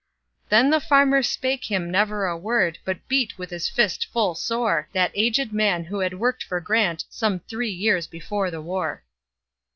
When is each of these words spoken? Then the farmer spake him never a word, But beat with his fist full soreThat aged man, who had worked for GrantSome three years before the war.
Then 0.49 0.71
the 0.71 0.79
farmer 0.79 1.21
spake 1.21 1.65
him 1.65 1.91
never 1.91 2.25
a 2.25 2.35
word, 2.35 2.79
But 2.83 3.07
beat 3.07 3.37
with 3.37 3.51
his 3.51 3.69
fist 3.69 4.07
full 4.11 4.33
soreThat 4.33 5.11
aged 5.13 5.53
man, 5.53 5.83
who 5.83 5.99
had 5.99 6.15
worked 6.17 6.41
for 6.43 6.59
GrantSome 6.59 7.41
three 7.47 7.69
years 7.69 8.07
before 8.07 8.49
the 8.49 8.63
war. 8.63 9.03